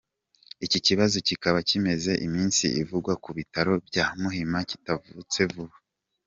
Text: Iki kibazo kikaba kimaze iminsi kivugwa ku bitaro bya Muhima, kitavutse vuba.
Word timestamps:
Iki 0.65 0.79
kibazo 0.85 1.15
kikaba 1.27 1.59
kimaze 1.69 2.11
iminsi 2.27 2.61
kivugwa 2.75 3.13
ku 3.23 3.29
bitaro 3.37 3.73
bya 3.87 4.05
Muhima, 4.21 4.57
kitavutse 4.69 5.41
vuba. 5.53 5.75